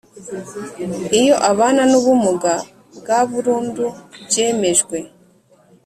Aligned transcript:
iyo 1.19 1.35
abana 1.51 1.81
n 1.91 1.93
ubumuga 1.99 2.53
bwa 2.97 3.19
burundu 3.29 3.85
byemejwe 4.27 4.97